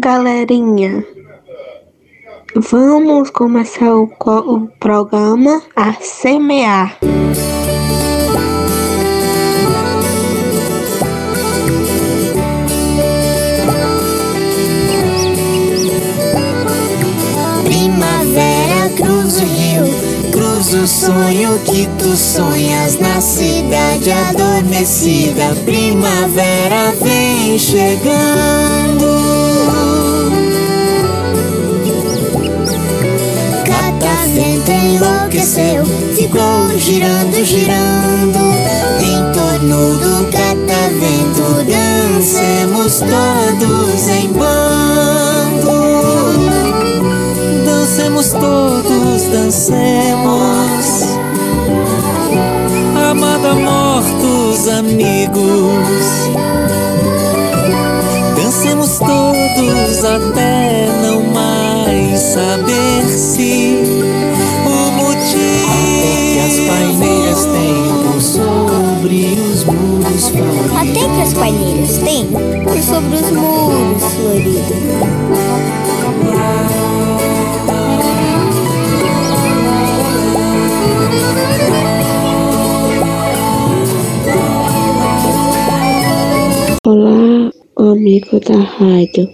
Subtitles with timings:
[0.00, 1.04] galerinha,
[2.56, 6.96] vamos começar o, o programa a semear.
[17.62, 25.54] Primavera cruza o rio, cruza o sonho que tu sonhas na cidade adormecida.
[25.66, 29.39] Primavera vem chegando.
[35.30, 35.84] Enlouqueceu,
[36.16, 38.38] ficou girando, girando
[39.00, 41.64] em torno do catavento.
[41.64, 45.70] Dancemos todos em bando.
[47.64, 50.80] Dancemos todos, dancemos.
[53.10, 56.10] Amada mortos amigos.
[58.36, 62.89] Dancemos todos até não mais saber
[71.30, 72.26] As paineiras têm
[72.64, 74.66] por sobre os muros floridos.
[86.84, 89.28] Olá, amigo da rádio.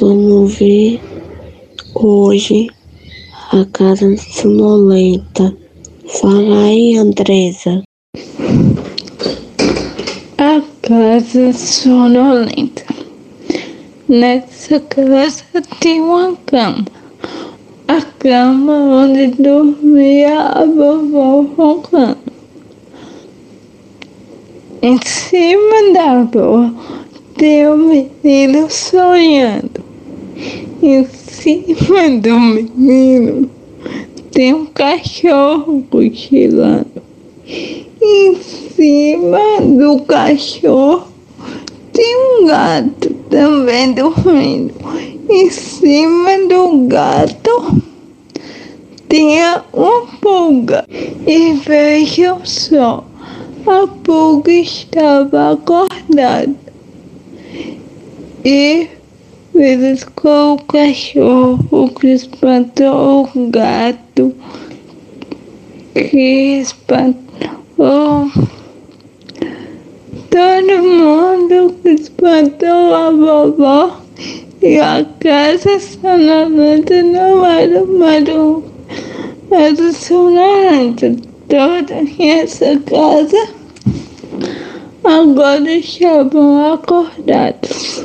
[0.00, 1.00] Vamos ver
[1.94, 2.66] hoje
[3.52, 5.56] a casa sonolenta.
[6.20, 7.80] Fala aí, Andresa.
[10.42, 12.86] A casa sonolenta.
[14.08, 15.44] Nessa casa
[15.80, 16.86] tem uma cama.
[17.86, 22.16] A cama onde dormia a vovó roncando.
[24.80, 26.26] Em cima da
[27.36, 29.84] tem o um menino sonhando.
[30.82, 33.50] Em cima do menino
[34.30, 37.09] tem um cachorro cochilando.
[38.00, 41.08] Em cima do cachorro
[41.92, 44.74] tem um gato também dormindo.
[45.28, 47.82] Em cima do gato
[49.08, 49.40] tem
[49.72, 50.86] uma pulga.
[51.26, 53.04] E vejam só,
[53.66, 56.54] a pulga estava acordada.
[58.44, 58.88] E
[59.52, 64.32] beliscou o cachorro que espantou o gato
[65.92, 67.29] que espantou
[70.30, 74.00] todo mundo espantou a vovó
[74.60, 78.62] e a casa sonolenta não era mais um
[79.50, 81.16] era sonolenta
[81.48, 83.48] toda essa casa
[85.02, 88.04] agora estavam acordados.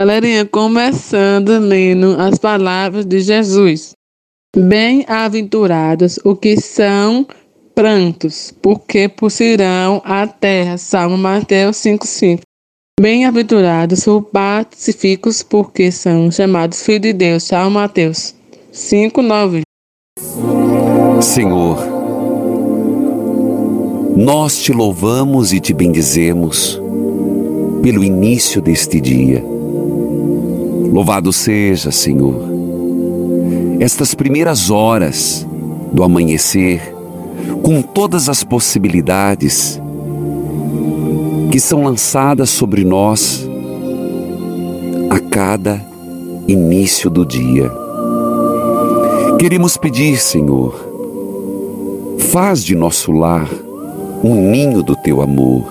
[0.00, 3.92] Galerinha, começando lendo as palavras de Jesus.
[4.56, 7.24] Bem-aventurados os que são
[7.76, 10.78] prantos, porque possuirão a terra.
[10.78, 12.40] Salmo Mateus 5,5.
[13.00, 17.44] Bem-aventurados os pacíficos, porque são chamados filhos de Deus.
[17.44, 18.34] Salmo Mateus
[18.72, 19.62] 5,9.
[21.22, 21.78] Senhor,
[24.16, 26.82] nós te louvamos e te bendizemos
[27.80, 29.53] pelo início deste dia
[30.94, 32.36] Louvado seja, Senhor,
[33.80, 35.44] estas primeiras horas
[35.92, 36.94] do amanhecer,
[37.64, 39.80] com todas as possibilidades
[41.50, 43.44] que são lançadas sobre nós
[45.10, 45.84] a cada
[46.46, 47.68] início do dia.
[49.36, 50.76] Queremos pedir, Senhor,
[52.18, 53.50] faz de nosso lar
[54.22, 55.64] um ninho do teu amor,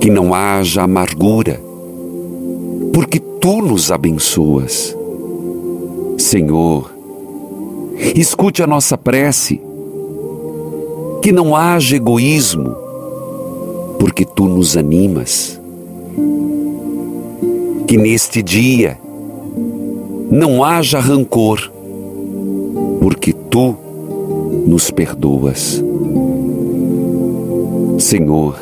[0.00, 1.60] que não haja amargura,
[2.92, 4.96] porque tu nos abençoas.
[6.16, 6.94] Senhor,
[8.14, 9.60] escute a nossa prece,
[11.20, 12.72] que não haja egoísmo,
[13.98, 15.60] porque tu nos animas.
[17.88, 18.96] Que neste dia
[20.30, 21.68] não haja rancor,
[23.00, 23.74] porque tu
[24.64, 25.82] nos perdoas.
[27.98, 28.56] Senhor,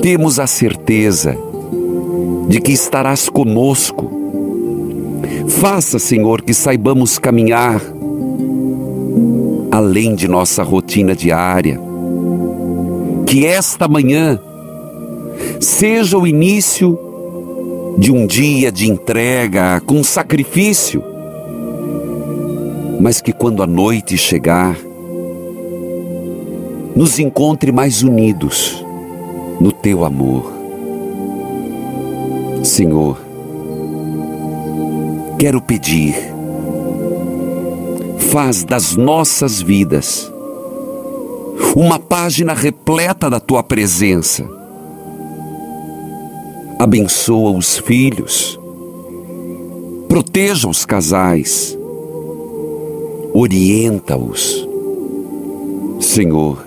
[0.00, 1.36] temos a certeza
[2.50, 4.10] de que estarás conosco.
[5.48, 7.80] Faça, Senhor, que saibamos caminhar
[9.70, 11.80] além de nossa rotina diária.
[13.26, 14.38] Que esta manhã
[15.60, 16.98] seja o início
[17.96, 21.10] de um dia de entrega com sacrifício
[23.00, 24.76] mas que quando a noite chegar,
[26.94, 28.84] nos encontre mais unidos
[29.58, 30.59] no teu amor.
[32.62, 33.18] Senhor,
[35.38, 36.14] quero pedir,
[38.30, 40.30] faz das nossas vidas
[41.74, 44.46] uma página repleta da tua presença.
[46.78, 48.60] Abençoa os filhos,
[50.06, 51.78] proteja os casais,
[53.32, 54.68] orienta-os.
[55.98, 56.62] Senhor,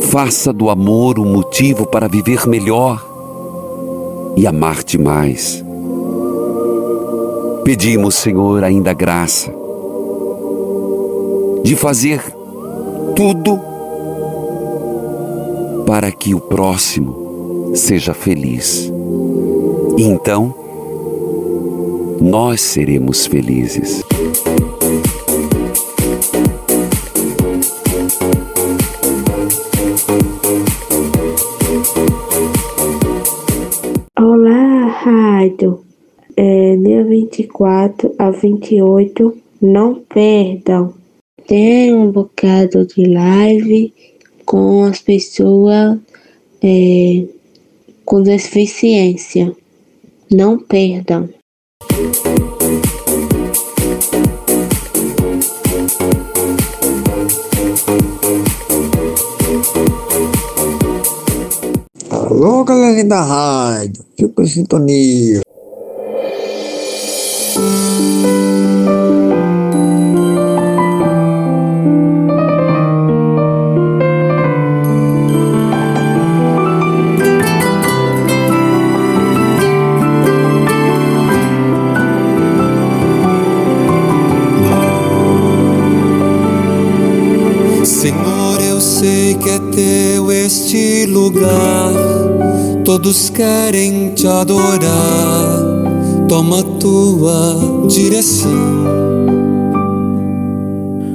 [0.00, 3.09] faça do amor um motivo para viver melhor
[4.36, 5.64] e amar-te mais.
[7.64, 9.52] Pedimos, Senhor, ainda graça
[11.62, 12.22] de fazer
[13.14, 13.60] tudo
[15.86, 18.92] para que o próximo seja feliz.
[19.96, 20.54] E então,
[22.20, 24.02] nós seremos felizes.
[34.90, 35.84] Rádio.
[36.36, 40.94] É, dia 24 a 28, não perdam.
[41.46, 43.92] Tem um bocado de live
[44.44, 45.98] com as pessoas
[46.62, 47.24] é,
[48.04, 49.52] com deficiência.
[50.30, 51.28] Não perdam.
[62.42, 65.42] Alô, galera da rádio, fica em sintonia.
[65.42, 65.49] Senhor,
[93.02, 94.78] Todos querem te adorar.
[96.28, 98.50] Toma tua direção.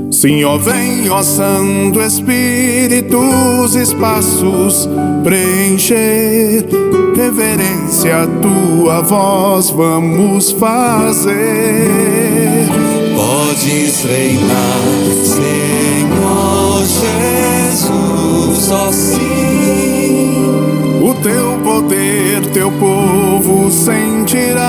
[0.09, 3.19] Senhor, vem, ó Santo Espírito,
[3.63, 4.89] os espaços
[5.23, 6.65] preencher.
[7.15, 11.35] Reverência à tua voz vamos fazer.
[13.15, 14.81] Podes reinar,
[15.23, 16.83] Senhor
[17.69, 19.44] Jesus, ó sim.
[21.21, 24.62] Teu poder, teu povo sentirá.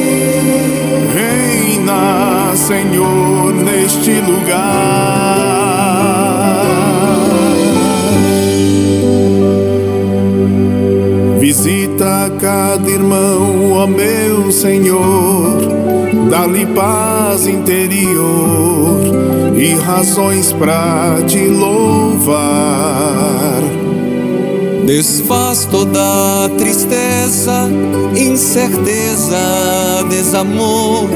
[1.13, 5.04] Reina, Senhor, neste lugar.
[11.39, 15.53] Visita cada irmão, ó meu Senhor,
[16.34, 19.00] dá-lhe paz interior
[19.56, 22.42] e razões pra te louvar.
[24.84, 27.70] Desfaz toda tristeza,
[28.16, 29.38] incerteza,
[30.10, 31.08] desamor.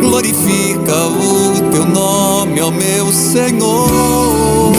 [0.00, 4.71] Glorifica o teu nome, ó meu Senhor.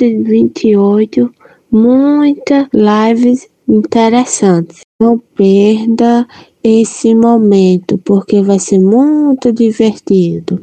[0.00, 1.30] 24 e 28
[1.70, 4.80] muitas lives interessantes.
[5.00, 6.26] Não perda
[6.62, 10.60] esse momento, porque vai ser muito divertido.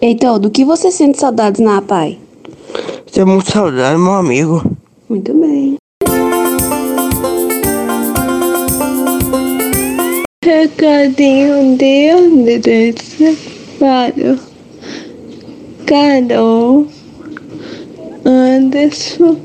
[0.00, 2.18] Heitor, do que você sente saudades na APAI?
[3.12, 4.77] Tenho muito saudade, meu amigo.
[5.08, 5.76] Muito bem.
[10.44, 13.34] Recadinho de Andressa
[13.78, 14.38] para
[15.86, 16.86] Carol,
[18.22, 19.38] Anderson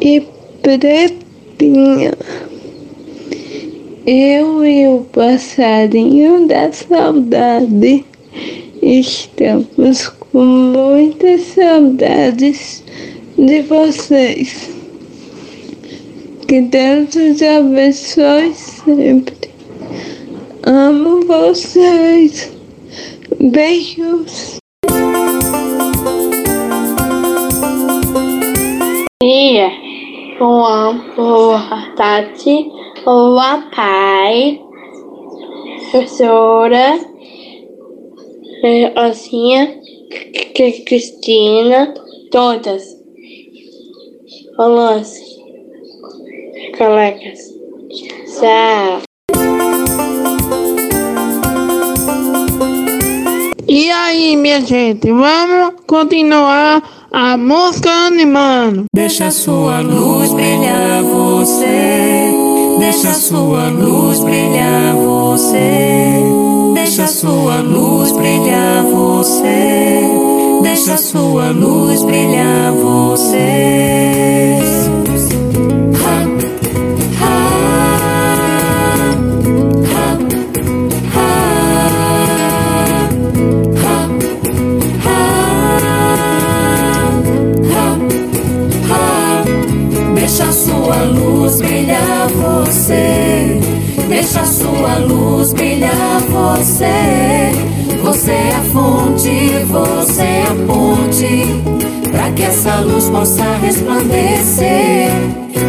[0.00, 0.22] e
[0.62, 2.14] Pretinha.
[4.06, 8.02] Eu e o passarinho da saudade
[8.80, 12.82] estamos com muitas saudades
[13.38, 14.70] de vocês.
[16.48, 19.50] Que Deus os abençoe sempre.
[20.64, 22.52] Amo vocês.
[23.40, 24.58] Beijos.
[29.22, 29.70] Dia,
[30.38, 32.70] boa, boa tarde,
[33.04, 34.60] boa pai,
[35.90, 37.00] professora,
[39.08, 39.80] Osinha,
[40.54, 41.94] Cristina,
[42.30, 42.95] todas.
[44.58, 45.02] Olá
[46.78, 47.38] colegas.
[48.38, 49.02] Tchau.
[53.68, 56.82] E aí, minha gente, vamos continuar
[57.12, 58.86] a música animando.
[58.94, 62.30] Deixa a sua luz brilhar você.
[62.78, 63.10] Deixa
[67.04, 69.95] a sua luz brilhar você.
[70.86, 74.06] Deixa sua luz brilhar você.
[90.14, 93.60] Deixa a sua luz brilhar você.
[94.08, 96.20] Deixa a sua luz brilhar.
[96.28, 97.35] Você
[98.86, 102.10] a fonte, você é a ponte.
[102.10, 105.10] Pra que essa luz possa resplandecer.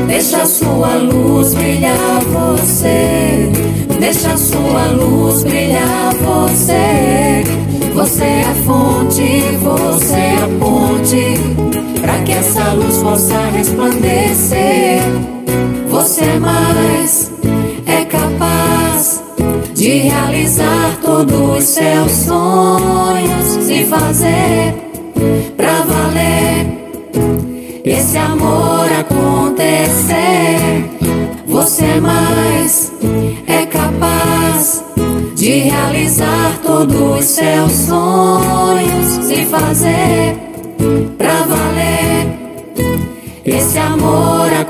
[0.07, 3.51] Deixa a sua luz brilhar você.
[3.99, 7.43] Deixa a sua luz brilhar você.
[7.93, 12.01] Você é a fonte, você é a ponte.
[12.01, 15.01] Pra que essa luz possa resplandecer.
[15.89, 17.31] Você é mais
[19.97, 24.75] de realizar todos os seus sonhos e fazer
[25.55, 26.67] pra valer
[27.83, 30.85] esse amor acontecer.
[31.47, 32.91] Você é mais
[33.47, 34.83] é capaz
[35.35, 40.37] de realizar todos os seus sonhos e fazer
[41.17, 42.37] pra valer
[43.43, 44.66] esse amor acontecer.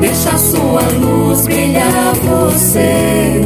[0.00, 3.44] Deixa a sua luz brilhar você.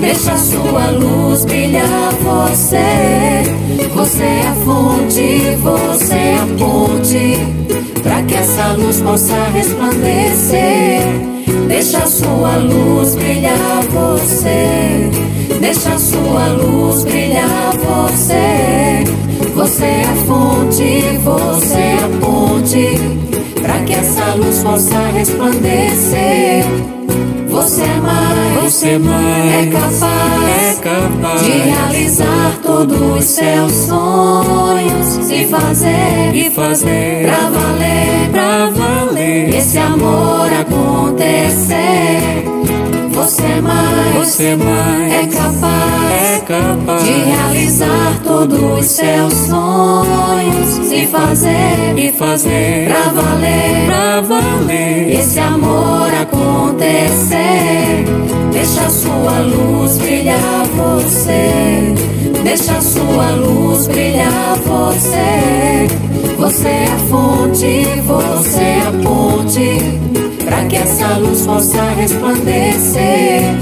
[0.00, 3.42] Deixa a sua luz brilhar você.
[3.94, 8.02] Você é a fonte, você é a ponte.
[8.02, 11.00] Pra que essa luz possa resplandecer.
[11.68, 15.10] Deixa a sua luz brilhar você.
[15.60, 19.04] Deixa a sua luz brilhar você.
[19.54, 23.33] Você é a fonte, você é a ponte,
[23.64, 26.64] para que essa luz possa resplandecer.
[27.48, 33.72] Você é mais, você é, mais é, capaz, é capaz de realizar todos os seus
[33.72, 42.44] sonhos e fazer, e fazer pra valer, pra valer esse amor acontecer.
[43.12, 47.53] Você é mais, você é, mais é, capaz, é capaz de realizar
[48.48, 58.04] todos os seus sonhos e fazer, e fazer pra valer, pra valer esse amor acontecer.
[58.52, 61.94] Deixa sua luz brilhar você.
[62.42, 65.88] Deixa sua luz brilhar você.
[66.36, 73.54] Você é a fonte, você é a ponte para que essa luz possa resplandecer.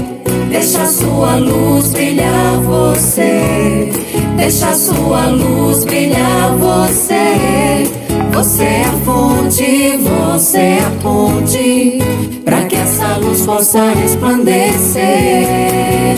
[0.49, 4.12] Deixa sua luz brilhar você.
[4.43, 7.89] Deixa a sua luz brilhar você.
[8.33, 11.99] Você é a fonte, você é a ponte,
[12.43, 16.17] para que essa luz possa resplandecer.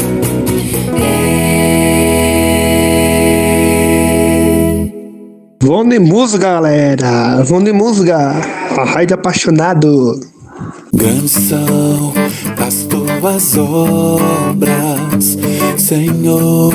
[5.61, 7.43] Vão de música, galera.
[7.43, 8.41] Vão de música.
[8.75, 10.19] A raio apaixonado.
[11.27, 12.11] São
[12.57, 12.85] as
[13.25, 15.35] tuas obras,
[15.77, 16.71] Senhor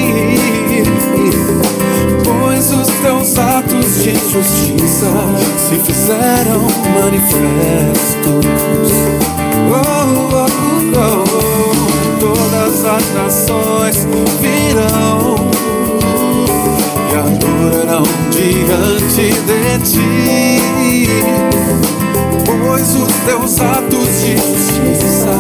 [4.05, 5.11] de justiça
[5.57, 6.61] se fizeram
[6.93, 8.45] manifestos.
[9.67, 9.81] Oh,
[10.31, 10.45] oh,
[10.95, 12.19] oh.
[12.19, 14.07] Todas as nações
[14.39, 15.35] virão
[17.09, 20.15] e adorarão diante de ti
[22.45, 25.33] pois os teus atos de justiça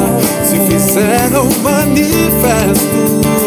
[0.43, 3.44] se fizeram manifestos.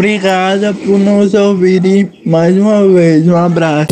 [0.00, 3.28] Obrigada por nos ouvirem mais uma vez.
[3.28, 3.88] Um abraço.